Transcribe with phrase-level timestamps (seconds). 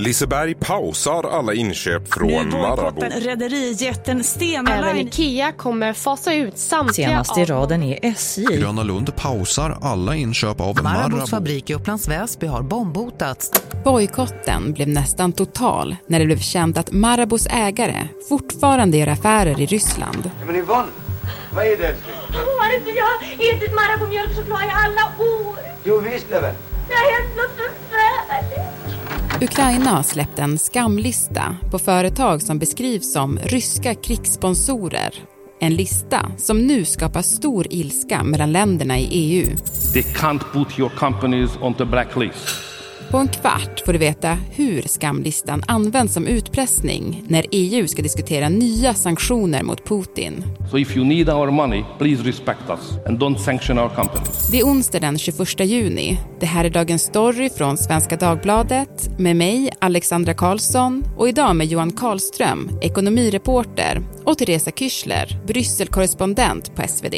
[0.00, 3.04] Liseberg pausar alla inköp från Nu Marabou.
[3.04, 5.08] rederijätten Stena Även Line.
[5.08, 8.44] Ikea kommer fasa ut samtliga Senast i raden är SJ.
[8.44, 11.26] Gröna Lund pausar alla inköp av Marabous Marabou.
[11.26, 13.50] fabrik i Upplands Väsby har bombhotats.
[13.84, 19.66] Bojkotten blev nästan total när det blev känt att Marabous ägare fortfarande gör affärer i
[19.66, 20.30] Ryssland.
[20.46, 20.88] Men Yvonne,
[21.54, 22.14] vad är det älskling?
[22.60, 23.22] Har inte jag
[23.54, 25.56] ätit Marabou-mjölkchoklad i alla år?
[25.84, 26.54] Jo visst Leven.
[26.88, 27.89] Det har hänt något.
[29.42, 35.14] Ukraina har släppt en skamlista på företag som beskrivs som ryska krigssponsorer.
[35.60, 39.56] En lista som nu skapar stor ilska mellan länderna i EU.
[39.92, 42.69] They can't put your companies on the blacklist.
[43.10, 48.48] På en kvart får du veta hur skamlistan används som utpressning när EU ska diskutera
[48.48, 50.44] nya sanktioner mot Putin.
[50.70, 54.48] So if you need our money, please respect us and don't sanction our companies.
[54.50, 56.18] Det är onsdag den 21 juni.
[56.40, 61.66] Det här är Dagens Story från Svenska Dagbladet med mig, Alexandra Karlsson och idag med
[61.66, 67.14] Johan Karlström, ekonomireporter och Teresa Kyschler, Brysselkorrespondent på SvD.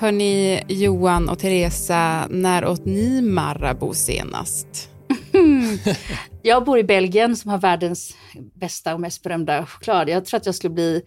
[0.00, 4.90] Hörni, Johan och Teresa, när åt ni Marabou senast?
[6.42, 8.14] Jag bor i Belgien som har världens
[8.54, 10.08] bästa och mest berömda choklad.
[10.08, 11.02] Jag tror att jag skulle bli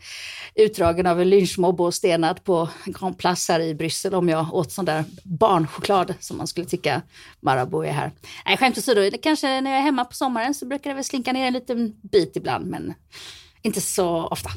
[0.55, 4.71] utdragen av en lynchmobb och stenad på Grand Place här i Bryssel om jag åt
[4.71, 7.01] sån där barnchoklad som man skulle tycka
[7.39, 8.11] Marabou är här.
[8.45, 11.33] Nej, skämt åsido, kanske när jag är hemma på sommaren så brukar det väl slinka
[11.33, 12.93] ner en liten bit ibland, men
[13.61, 14.49] inte så ofta.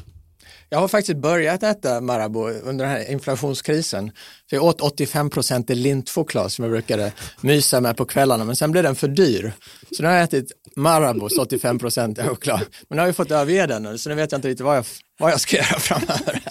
[0.69, 4.11] Jag har faktiskt börjat äta Marabou under den här inflationskrisen.
[4.49, 8.71] För jag åt 85 procent lintchoklad som jag brukade mysa med på kvällarna, men sen
[8.71, 9.53] blev den för dyr.
[9.91, 12.59] Så nu har jag ätit Marabous 85 procent choklad.
[12.89, 14.77] Men nu har jag fått överge den nu, så nu vet jag inte riktigt vad
[14.77, 14.85] jag,
[15.19, 16.41] vad jag ska göra framöver.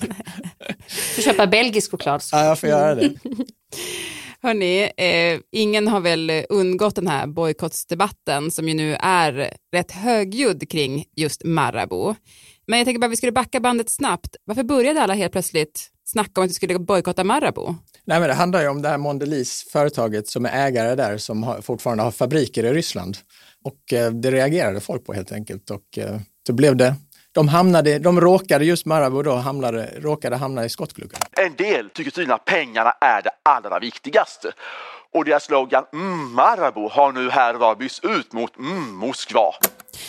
[1.15, 2.23] Får köpa belgisk choklad.
[2.33, 3.15] Ja, jag får göra det.
[4.43, 10.71] Hörni, eh, ingen har väl undgått den här bojkottsdebatten som ju nu är rätt högljudd
[10.71, 12.15] kring just Marabou.
[12.67, 14.37] Men jag tänker bara vi skulle backa bandet snabbt.
[14.45, 17.75] Varför började alla helt plötsligt snacka om att vi skulle bojkotta Marabou?
[18.05, 21.43] Nej, men det handlar ju om det här Mondelez, företaget som är ägare där, som
[21.43, 23.17] har, fortfarande har fabriker i Ryssland.
[23.65, 26.17] Och eh, det reagerade folk på helt enkelt och eh,
[26.47, 26.95] då blev det
[27.35, 31.21] de, hamnade, de råkade, just Marabou då, hamnade, råkade hamna i skottgluggen.
[31.33, 34.53] En del tycker tydligen att pengarna är det allra viktigaste.
[35.13, 39.53] Och deras slogan mm, Marabou har nu här och var bytts ut mot mm, Moskva.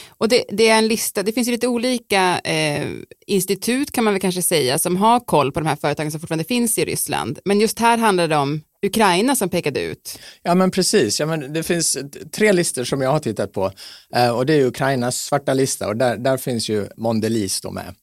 [0.07, 2.87] Och det, det, är en lista, det finns ju lite olika eh,
[3.27, 6.43] institut kan man väl kanske säga som har koll på de här företagen som fortfarande
[6.43, 7.39] finns i Ryssland.
[7.45, 10.19] Men just här handlar det om Ukraina som pekade ut.
[10.43, 11.97] Ja men precis, ja, men det finns
[12.31, 13.71] tre listor som jag har tittat på
[14.15, 17.95] eh, och det är Ukrainas svarta lista och där, där finns ju Mondelez då med.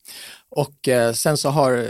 [0.51, 1.87] Och eh, sen så har eh,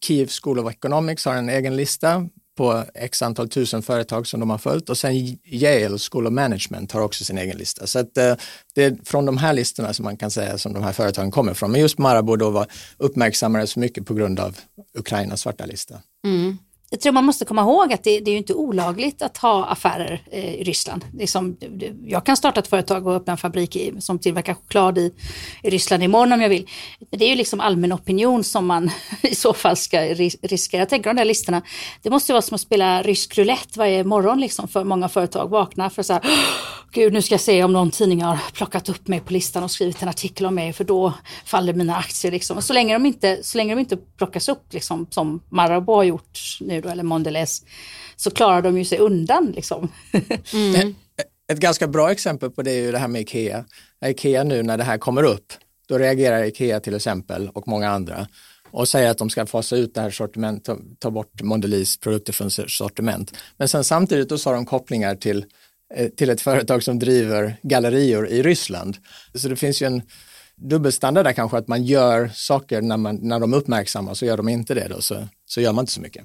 [0.00, 4.50] Kiev School of Economics har en egen lista på x antal tusen företag som de
[4.50, 7.86] har följt och sen Yale School of Management har också sin egen lista.
[7.86, 8.34] Så att, eh,
[8.74, 11.54] det är från de här listorna som man kan säga som de här företagen kommer
[11.54, 11.70] från.
[11.70, 12.66] Men just Marabou då var
[12.98, 14.58] uppmärksammades mycket på grund av
[14.94, 15.94] Ukrainas svarta lista.
[16.26, 16.58] Mm.
[16.92, 19.64] Jag tror man måste komma ihåg att det, det är ju inte olagligt att ha
[19.64, 21.04] affärer eh, i Ryssland.
[21.12, 21.56] Det är som,
[22.06, 25.12] jag kan starta ett företag och öppna en fabrik i, som tillverkar choklad i,
[25.62, 26.68] i Ryssland imorgon om jag vill.
[27.10, 28.90] Det är ju liksom allmän opinion som man
[29.22, 30.80] i så fall ska ris riskera.
[30.80, 31.62] Jag tänker de där listorna,
[32.02, 35.48] det måste ju vara som att spela rysk roulette varje morgon liksom för många företag.
[35.48, 36.22] Vakna för så här,
[36.92, 39.70] gud nu ska jag se om någon tidning har plockat upp mig på listan och
[39.70, 41.12] skrivit en artikel om mig för då
[41.44, 42.56] faller mina aktier liksom.
[42.56, 46.04] Och så länge de inte, så länge de inte plockas upp liksom som Marabou har
[46.04, 47.62] gjort nu då, eller Mondelez,
[48.16, 49.92] så klarar de ju sig undan liksom.
[50.52, 50.94] Mm.
[51.52, 53.64] Ett ganska bra exempel på det är ju det här med Ikea.
[54.04, 55.52] Ikea nu när det här kommer upp,
[55.88, 58.26] då reagerar Ikea till exempel och många andra
[58.72, 62.32] och säger att de ska fasa ut det här sortiment, ta, ta bort Mondelez produkter
[62.32, 63.34] från sortiment.
[63.56, 65.44] Men sen samtidigt då så har de kopplingar till,
[66.16, 68.96] till ett företag som driver gallerior i Ryssland.
[69.34, 70.02] Så det finns ju en
[70.56, 74.48] dubbelstandard där kanske att man gör saker när, man, när de uppmärksammas så gör de
[74.48, 76.24] inte det då så, så gör man inte så mycket.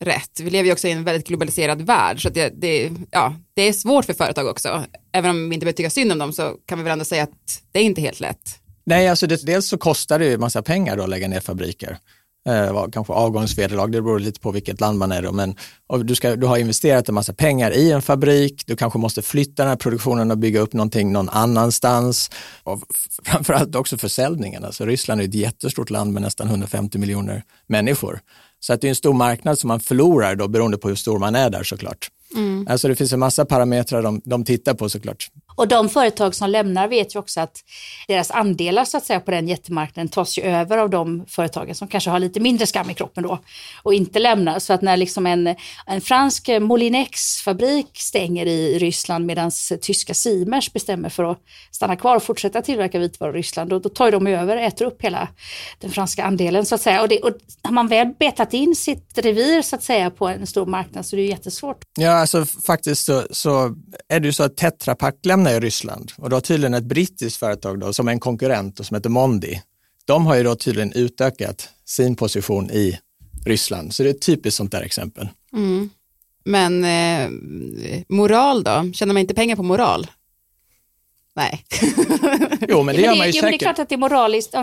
[0.00, 0.40] rätt.
[0.40, 3.62] Vi lever ju också i en väldigt globaliserad värld så att det, det, ja, det
[3.62, 4.84] är svårt för företag också.
[5.12, 7.22] Även om vi inte behöver tycka synd om dem så kan vi väl ändå säga
[7.22, 8.60] att det är inte helt lätt.
[8.84, 11.98] Nej, alltså det, dels så kostar det ju massa pengar då att lägga ner fabriker.
[12.48, 15.54] Eh, kanske avgångsvederlag, det beror lite på vilket land man är då, men
[16.04, 19.62] du, ska, du har investerat en massa pengar i en fabrik, du kanske måste flytta
[19.62, 22.30] den här produktionen och bygga upp någonting någon annanstans.
[22.62, 22.82] Och
[23.22, 28.20] framförallt också försäljningen, alltså Ryssland är ett jättestort land med nästan 150 miljoner människor.
[28.60, 31.18] Så att det är en stor marknad som man förlorar då beroende på hur stor
[31.18, 32.10] man är där såklart.
[32.34, 32.66] Mm.
[32.70, 35.30] Alltså det finns en massa parametrar de, de tittar på såklart.
[35.60, 37.58] Och de företag som lämnar vet ju också att
[38.08, 41.88] deras andelar så att säga på den jättemarknaden tas ju över av de företagen som
[41.88, 43.38] kanske har lite mindre skam i kroppen då
[43.82, 44.58] och inte lämnar.
[44.58, 45.54] Så att när liksom en,
[45.86, 51.38] en fransk Molinex-fabrik stänger i Ryssland medan tyska Siemens bestämmer för att
[51.70, 54.84] stanna kvar och fortsätta tillverka vitvaror i Ryssland, då, då tar de över och äter
[54.84, 55.28] upp hela
[55.78, 57.02] den franska andelen så att säga.
[57.02, 60.46] Och, det, och har man väl betat in sitt revir så att säga på en
[60.46, 61.84] stor marknad så är det jättesvårt.
[61.98, 63.76] Ja, alltså faktiskt så, så
[64.08, 66.84] är det ju så att Tetra Pak lämnar i Ryssland och då har tydligen ett
[66.84, 69.62] brittiskt företag då, som är en konkurrent och som heter Mondi.
[70.04, 72.98] De har ju då tydligen utökat sin position i
[73.46, 75.28] Ryssland, så det är ett typiskt sånt där exempel.
[75.52, 75.90] Mm.
[76.44, 77.30] Men eh,
[78.08, 78.90] moral då?
[78.94, 80.06] Tjänar man inte pengar på moral?
[81.40, 81.64] Nej.
[82.68, 83.42] jo, men det gör man ju jo, säkert.
[83.42, 84.54] Men det är klart att det är moraliskt.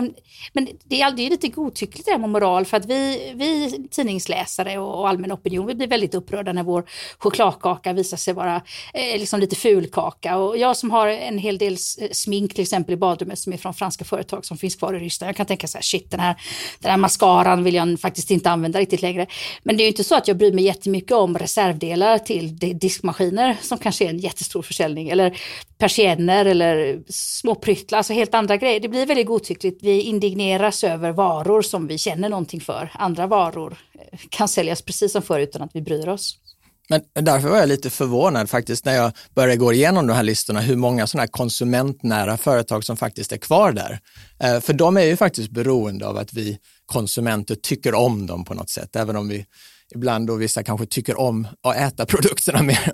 [0.52, 2.64] Men det är alltid lite godtyckligt det här med moral.
[2.64, 6.84] För att vi, vi tidningsläsare och allmän opinion, vi blir väldigt upprörda när vår
[7.18, 8.62] chokladkaka visar sig vara
[8.94, 10.36] eh, liksom lite fulkaka.
[10.36, 11.76] Och jag som har en hel del
[12.12, 15.28] smink till exempel i badrummet som är från franska företag som finns kvar i Ryssland.
[15.28, 16.36] Jag kan tänka så här, shit den här,
[16.78, 19.26] den här mascaran vill jag faktiskt inte använda riktigt längre.
[19.62, 23.56] Men det är ju inte så att jag bryr mig jättemycket om reservdelar till diskmaskiner
[23.62, 25.08] som kanske är en jättestor försäljning.
[25.08, 25.38] Eller
[25.78, 26.67] persienner eller
[27.08, 28.80] små pryttlar, alltså helt andra grejer.
[28.80, 29.82] Det blir väldigt godtyckligt.
[29.82, 32.90] Vi indigneras över varor som vi känner någonting för.
[32.94, 33.76] Andra varor
[34.12, 36.38] eh, kan säljas precis som förr utan att vi bryr oss.
[36.88, 40.60] Men därför var jag lite förvånad faktiskt när jag började gå igenom de här listorna,
[40.60, 44.00] hur många sådana här konsumentnära företag som faktiskt är kvar där.
[44.42, 48.54] Eh, för de är ju faktiskt beroende av att vi konsumenter tycker om dem på
[48.54, 49.46] något sätt, även om vi
[49.94, 52.92] ibland då vissa kanske tycker om att äta produkterna mer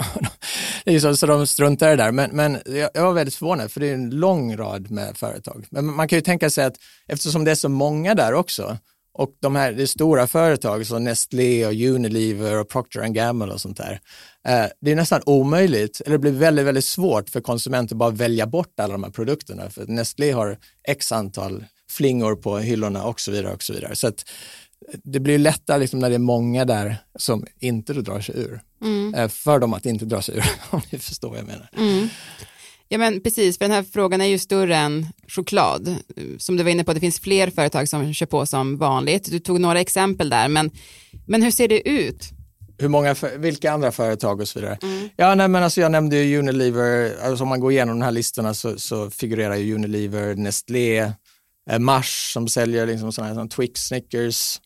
[0.84, 2.12] det är så, så de struntar i det där.
[2.12, 2.58] Men, men
[2.94, 5.66] jag, var väldigt förvånad för det är en lång rad med företag.
[5.70, 6.76] Men man kan ju tänka sig att
[7.08, 8.78] eftersom det är så många där också
[9.18, 13.60] och de här det är stora företag som Nestlé och Unilever och Procter Gamble och
[13.60, 14.00] sånt där.
[14.48, 18.10] Eh, det är nästan omöjligt, eller det blir väldigt, väldigt svårt för konsumenter att bara
[18.10, 19.70] välja bort alla de här produkterna.
[19.70, 20.58] För Nestlé har
[20.88, 23.54] x antal flingor på hyllorna och så vidare.
[23.54, 23.96] Och så vidare.
[23.96, 24.24] Så att,
[24.92, 28.60] det blir lättare liksom när det är många där som inte drar sig ur.
[28.82, 29.14] Mm.
[29.14, 31.70] Eh, för dem att inte dra sig ur, om ni förstår vad jag menar.
[31.76, 32.08] Mm.
[32.88, 35.96] Ja men precis, för den här frågan är ju större än choklad.
[36.38, 39.30] Som du var inne på, det finns fler företag som kör på som vanligt.
[39.30, 40.70] Du tog några exempel där, men,
[41.26, 42.30] men hur ser det ut?
[42.78, 44.78] Hur många, vilka andra företag och så vidare.
[44.82, 45.08] Mm.
[45.16, 48.12] Ja, nej, men alltså jag nämnde ju Unilever, alltså om man går igenom de här
[48.12, 51.12] listorna så, så figurerar ju Unilever, Nestlé,
[51.70, 54.60] eh, Mars som säljer liksom sådana här som Twix, Snickers,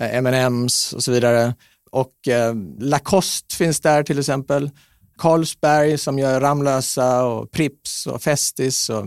[0.00, 1.54] Eh, M&M's och så vidare.
[1.90, 4.70] Och eh, Lacoste finns där till exempel.
[5.18, 9.06] Carlsberg som gör Ramlösa och Prips och Festis och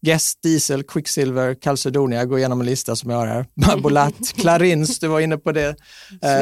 [0.00, 3.46] Guest, Diesel, Quicksilver, Calcedonia, jag går igenom en lista som jag har här.
[3.54, 5.76] Barbolat, Clarins, du var inne på det.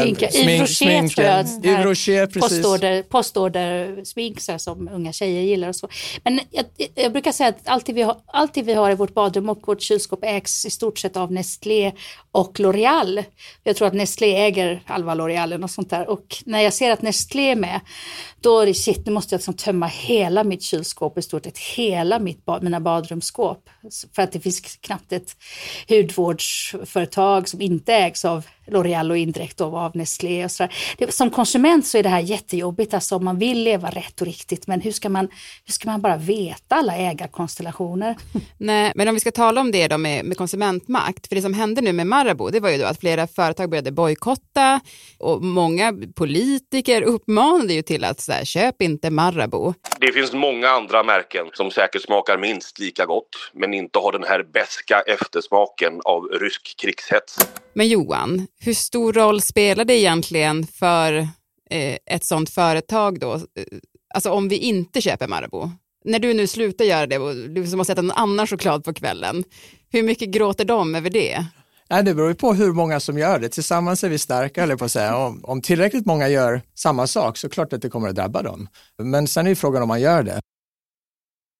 [0.00, 0.28] Sminka.
[0.28, 1.46] Eh, Yves Rocher tror jag.
[1.64, 2.26] Yves Rocher.
[2.26, 5.88] Postorder, postorder smink som unga tjejer gillar och så.
[6.24, 9.48] Men jag, jag brukar säga att allt vi, har, allt vi har i vårt badrum
[9.48, 11.92] och vårt kylskåp ägs i stort sett av Nestlé
[12.32, 13.24] och L'Oreal.
[13.62, 16.08] Jag tror att Nestlé äger halva L'Oreal och sånt där.
[16.08, 17.80] Och när jag ser att Nestlé är med,
[18.40, 21.58] då är det shit, nu måste jag liksom tömma hela mitt kylskåp, i stort sett
[21.58, 23.43] hela mitt, mina badrumsskåp.
[24.14, 25.36] För att det finns knappt ett
[25.88, 30.72] hudvårdsföretag som inte ägs av L'Oreal och indirekt av Nestlé och sådär.
[31.10, 34.66] Som konsument så är det här jättejobbigt, alltså om man vill leva rätt och riktigt,
[34.66, 35.28] men hur ska man,
[35.64, 38.16] hur ska man bara veta alla ägarkonstellationer?
[38.58, 41.54] Nej, men om vi ska tala om det då med, med konsumentmakt, för det som
[41.54, 44.80] hände nu med Marabou, det var ju då att flera företag började bojkotta
[45.18, 49.74] och många politiker uppmanade ju till att så här, köp inte Marabou.
[50.00, 54.24] Det finns många andra märken som säkert smakar minst lika gott, men inte har den
[54.24, 57.38] här beska eftersmaken av rysk krigshets.
[57.72, 61.12] Men Johan, hur stor roll spelar det egentligen för
[61.70, 63.40] eh, ett sådant företag då?
[64.14, 65.70] Alltså om vi inte köper Marabou,
[66.04, 68.94] När du nu slutar göra det och du som har sett en annan choklad på
[68.94, 69.44] kvällen,
[69.92, 71.46] hur mycket gråter de över det?
[71.90, 73.48] Nej, det beror ju på hur många som gör det.
[73.48, 75.16] Tillsammans är vi starka, eller på att säga.
[75.16, 78.68] Om, om tillräckligt många gör samma sak så klart att det kommer att drabba dem.
[79.02, 80.40] Men sen är ju frågan om man gör det.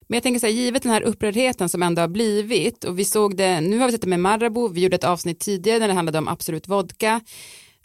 [0.07, 3.05] Men jag tänker så här, givet den här upprördheten som ändå har blivit och vi
[3.05, 5.89] såg det, nu har vi sett det med Marabou, vi gjorde ett avsnitt tidigare när
[5.89, 7.21] det handlade om Absolut Vodka.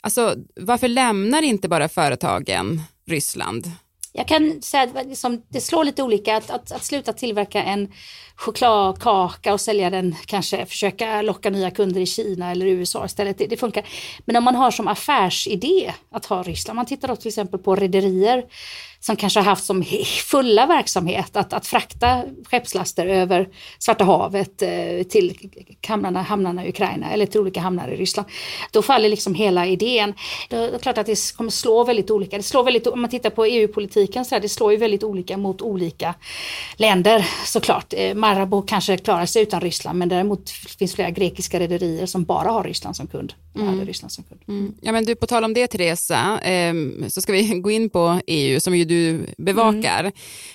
[0.01, 3.71] Alltså varför lämnar inte bara företagen Ryssland?
[4.13, 7.87] Jag kan säga att liksom, det slår lite olika att, att, att sluta tillverka en
[8.35, 13.37] chokladkaka och sälja den, kanske försöka locka nya kunder i Kina eller USA istället.
[13.37, 13.85] Det, det funkar.
[14.25, 17.75] Men om man har som affärsidé att ha Ryssland, man tittar då till exempel på
[17.75, 18.43] rederier
[18.99, 19.83] som kanske har haft som
[20.25, 25.49] fulla verksamhet att, att frakta skeppslaster över Svarta havet eh, till
[25.87, 28.29] hamnarna, hamnarna i Ukraina eller till olika hamnar i Ryssland.
[28.71, 30.13] Då faller liksom hela idén.
[30.49, 32.37] Det är klart att det kommer slå väldigt olika.
[32.37, 35.37] Det slår väldigt, om man tittar på EU-politiken så här, det slår ju väldigt olika
[35.37, 36.15] mot olika
[36.77, 37.93] länder såklart.
[37.97, 42.49] Eh, Marabou kanske klarar sig utan Ryssland men däremot finns flera grekiska rederier som bara
[42.49, 43.33] har Ryssland som kund.
[43.55, 43.85] Mm.
[43.85, 44.41] Ryssland som kund.
[44.47, 44.73] Mm.
[44.81, 46.73] Ja, men du, på tal om det Teresa, eh,
[47.07, 49.99] så ska vi gå in på EU som ju du bevakar.
[49.99, 50.13] Mm.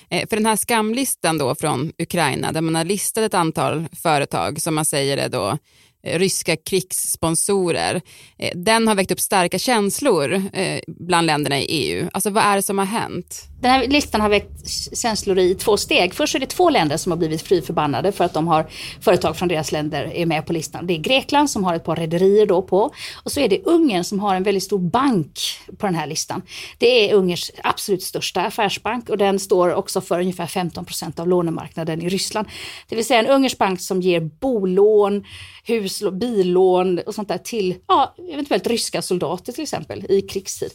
[0.09, 4.61] Eh, för den här skamlistan då från Ukraina där man har listat ett antal företag
[4.61, 5.57] som man säger är då
[6.05, 8.01] Eh, ryska krigssponsorer.
[8.37, 12.09] Eh, den har väckt upp starka känslor eh, bland länderna i EU.
[12.13, 13.49] Alltså vad är det som har hänt?
[13.61, 16.13] Den här listan har väckt känslor i två steg.
[16.13, 18.69] Först är det två länder som har blivit fly förbannade för att de har
[19.01, 20.87] företag från deras länder är med på listan.
[20.87, 22.91] Det är Grekland som har ett par rederier då på
[23.23, 25.39] och så är det Ungern som har en väldigt stor bank
[25.77, 26.41] på den här listan.
[26.77, 31.27] Det är Ungerns absolut största affärsbank och den står också för ungefär 15 procent av
[31.27, 32.47] lånemarknaden i Ryssland.
[32.89, 35.23] Det vill säga en ungersk bank som ger bolån,
[35.63, 40.71] hus billån och sånt där till ja, eventuellt ryska soldater till exempel i krigstid.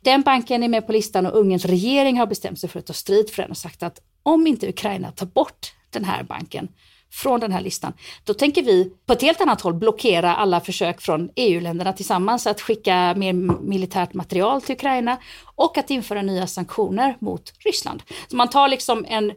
[0.00, 2.92] Den banken är med på listan och Ungerns regering har bestämt sig för att ta
[2.92, 6.68] strid för den och sagt att om inte Ukraina tar bort den här banken
[7.10, 7.92] från den här listan,
[8.24, 12.60] då tänker vi på ett helt annat håll blockera alla försök från EU-länderna tillsammans att
[12.60, 15.18] skicka mer militärt material till Ukraina
[15.54, 18.02] och att införa nya sanktioner mot Ryssland.
[18.28, 19.32] Så man tar liksom en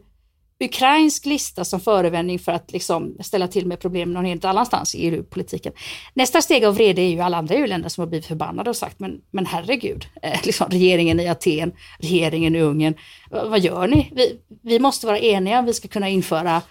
[0.60, 4.98] ukrainsk lista som förevändning för att liksom ställa till med problem någon helt annanstans i
[4.98, 5.72] EU-politiken.
[6.14, 9.00] Nästa steg av vrede är ju alla andra EU-länder som har blivit förbannade och sagt,
[9.00, 12.94] men, men herregud, eh, liksom regeringen i Aten, regeringen i Ungern,
[13.30, 14.12] vad gör ni?
[14.14, 16.62] Vi, vi måste vara eniga om vi ska kunna införa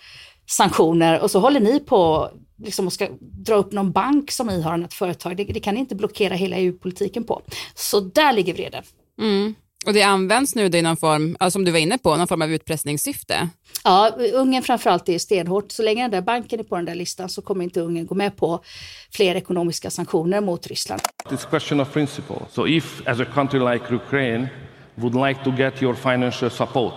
[0.45, 4.61] sanktioner och så håller ni på liksom och ska dra upp någon bank som ni
[4.61, 5.37] har, ett företag.
[5.37, 7.41] Det, det kan ni inte blockera hela EU-politiken på.
[7.75, 8.83] Så där ligger vreden.
[9.21, 9.55] Mm.
[9.85, 12.41] Och det används nu i någon form, alltså som du var inne på, någon form
[12.41, 13.49] av utpressningssyfte?
[13.83, 15.71] Ja, Ungern framförallt är stenhårt.
[15.71, 18.15] Så länge den där banken är på den där listan så kommer inte Ungern gå
[18.15, 18.63] med på
[19.11, 21.01] fler ekonomiska sanktioner mot Ryssland.
[21.29, 22.35] It's a question of principle.
[22.51, 24.47] So if as a country like Ukraine
[24.95, 26.93] would like to get your financial support,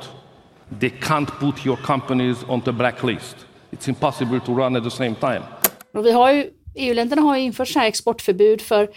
[0.81, 3.37] they can't put your companies on the blacklist.
[3.71, 5.43] It's impossible to run at the same time.
[5.95, 8.91] Och vi har ju EU-länderna har infört här exportförbud för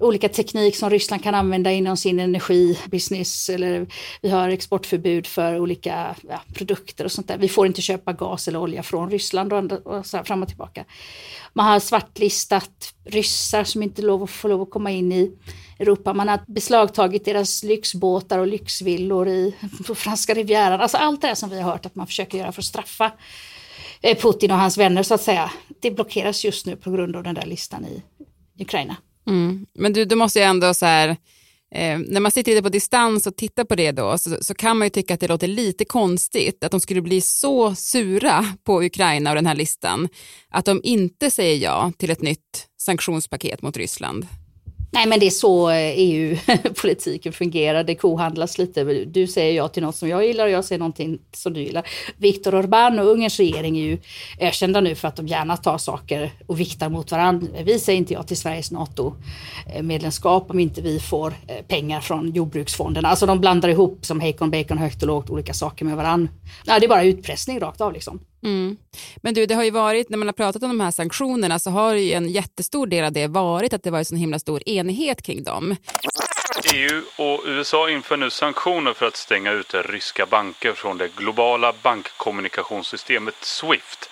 [0.00, 3.48] olika teknik som Ryssland kan använda inom sin energibusiness.
[3.48, 3.86] Eller
[4.22, 7.38] vi har exportförbud för olika ja, produkter och sånt där.
[7.38, 10.48] Vi får inte köpa gas eller olja från Ryssland och, och så här, fram och
[10.48, 10.84] tillbaka.
[11.52, 15.32] Man har svartlistat ryssar som inte lov, får lov att komma in i
[15.78, 16.12] Europa.
[16.12, 19.54] Man har beslagtagit deras lyxbåtar och lyxvillor i,
[19.86, 20.80] på franska rivieran.
[20.80, 23.12] Alltså allt det där som vi har hört att man försöker göra för att straffa
[24.00, 25.50] Eh, Putin och hans vänner så att säga.
[25.80, 28.02] Det blockeras just nu på grund av den där listan i
[28.62, 28.96] Ukraina.
[29.26, 29.66] Mm.
[29.74, 31.08] Men du, då måste jag ändå så här,
[31.74, 34.78] eh, när man sitter lite på distans och tittar på det då så, så, kan
[34.78, 38.82] man ju tycka att det låter lite konstigt att de skulle bli så sura på
[38.82, 40.08] Ukraina och den här listan
[40.48, 44.26] att de inte säger ja till ett nytt sanktionspaket mot Ryssland.
[44.90, 48.84] Nej men det är så eh, e EU-politiken fungerar, det kohandlas lite.
[49.04, 51.88] Du säger ja till något som jag gillar och jag säger någonting som du gillar.
[52.16, 53.98] Viktor Orbán och Ungerns regering är ju
[54.40, 57.62] ökända nu för att de gärna tar saker och viktar mot varandra.
[57.62, 63.04] Vi säger inte ja till Sveriges NATO-medlemskap om inte vi får eh, pengar från jordbruksfonden.
[63.04, 66.32] Alltså de blandar ihop som hejkon bacon högt och lågt olika saker med varandra.
[66.64, 68.20] Det är bara utpressning rakt av liksom.
[68.44, 68.76] Mm.
[69.16, 71.70] Men du, det har ju varit, när man har pratat om de här sanktionerna så
[71.70, 75.22] har ju en jättestor del av det varit att det varit så himla stor enighet
[75.22, 75.76] kring dem.
[76.74, 81.74] EU och USA inför nu sanktioner för att stänga ute ryska banker från det globala
[81.82, 84.10] bankkommunikationssystemet Swift.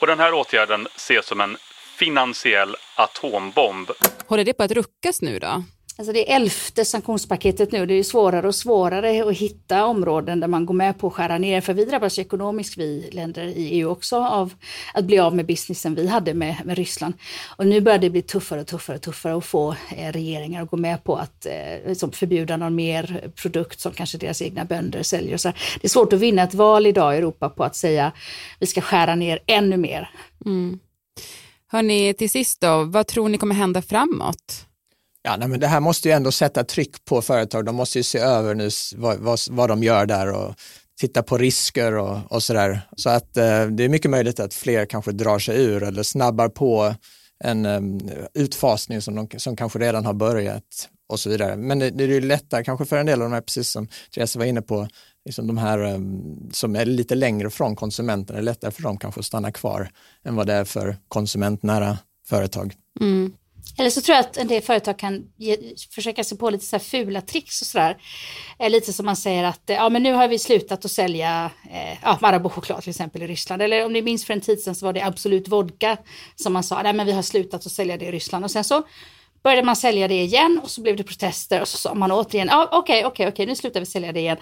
[0.00, 1.56] Och den här åtgärden ses som en
[1.96, 3.90] finansiell atombomb.
[4.26, 5.64] Håller det på att ruckas nu då?
[5.96, 7.86] Alltså det är elfte sanktionspaketet nu.
[7.86, 11.38] Det är svårare och svårare att hitta områden där man går med på att skära
[11.38, 11.60] ner.
[11.60, 14.54] För vi drabbas ekonomiskt, vi länder i EU också, av
[14.94, 17.14] att bli av med businessen vi hade med, med Ryssland.
[17.56, 20.70] Och nu börjar det bli tuffare och tuffare och tuffare att få eh, regeringar att
[20.70, 25.02] gå med på att eh, liksom förbjuda någon mer produkt som kanske deras egna bönder
[25.02, 25.36] säljer.
[25.36, 28.12] Så det är svårt att vinna ett val idag i Europa på att säga
[28.58, 30.10] vi ska skära ner ännu mer.
[30.44, 30.78] Mm.
[31.68, 34.66] Hörni, till sist då, vad tror ni kommer hända framåt?
[35.22, 37.64] Ja, nej, men det här måste ju ändå sätta tryck på företag.
[37.64, 40.54] De måste ju se över nu vad, vad, vad de gör där och
[41.00, 42.80] titta på risker och, och sådär.
[42.96, 46.48] Så att eh, det är mycket möjligt att fler kanske drar sig ur eller snabbar
[46.48, 46.94] på
[47.44, 48.00] en um,
[48.34, 51.56] utfasning som, de, som kanske redan har börjat och så vidare.
[51.56, 53.88] Men det, det är ju lättare kanske för en del av de här, precis som
[54.14, 54.88] Therese var inne på,
[55.24, 58.98] liksom de här um, som är lite längre från konsumenten, det är lättare för dem
[58.98, 59.90] kanske att stanna kvar
[60.24, 61.98] än vad det är för konsumentnära
[62.28, 62.74] företag.
[63.00, 63.32] Mm.
[63.78, 65.56] Eller så tror jag att en del företag kan ge,
[65.90, 67.96] försöka sig på lite så här fula tricks och sådär.
[68.58, 71.50] Eh, lite som man säger att eh, ja, men nu har vi slutat att sälja
[71.70, 73.62] eh, ja, Marabou-choklad till exempel i Ryssland.
[73.62, 75.96] Eller om ni minns för en tid sedan så var det Absolut Vodka
[76.36, 78.44] som man sa, nej men vi har slutat att sälja det i Ryssland.
[78.44, 78.82] Och sen så
[79.42, 82.48] började man sälja det igen och så blev det protester och så sa man återigen,
[82.48, 84.36] ja okej, okej, okej, nu slutar vi sälja det igen.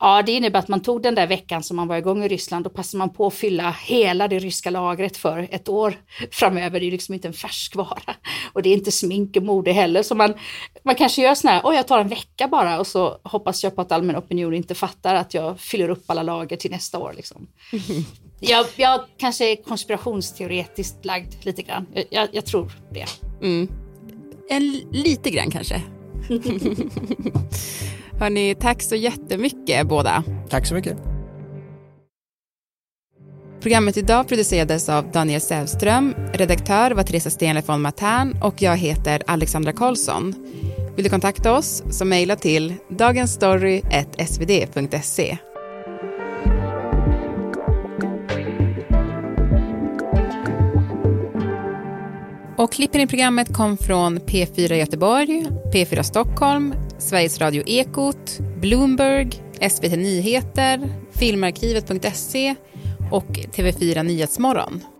[0.00, 2.66] Ja, det innebär att man tog den där veckan som man var igång i Ryssland
[2.66, 5.94] och passade man på att fylla hela det ryska lagret för ett år
[6.30, 6.80] framöver.
[6.80, 8.14] Det är liksom inte en färskvara
[8.52, 10.02] och det är inte smink och mode heller.
[10.02, 10.34] Så man,
[10.82, 13.74] man kanske gör sån här, oj jag tar en vecka bara och så hoppas jag
[13.74, 17.12] på att allmän opinion inte fattar att jag fyller upp alla lager till nästa år.
[17.16, 17.46] Liksom.
[18.40, 21.86] Jag, jag kanske är konspirationsteoretiskt lagd lite grann.
[22.10, 23.06] Jag, jag tror det.
[23.42, 23.83] Mm.
[24.48, 25.82] En, lite grann kanske.
[28.18, 30.24] Hörni, tack så jättemycket båda.
[30.48, 30.96] Tack så mycket.
[33.60, 39.22] Programmet idag producerades av Daniel Sävström, redaktör var Teresa Stenle von Matern och jag heter
[39.26, 40.34] Alexandra Karlsson.
[40.96, 45.38] Vill du kontakta oss så mejla till dagensstory.svd.se.
[52.64, 59.30] Och klippen i programmet kom från P4 Göteborg, P4 Stockholm, Sveriges Radio Ekot, Bloomberg,
[59.70, 62.54] SVT Nyheter, Filmarkivet.se
[63.12, 64.93] och TV4 Nyhetsmorgon.